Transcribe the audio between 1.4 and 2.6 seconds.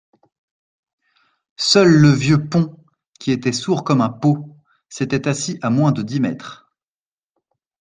Seul le vieux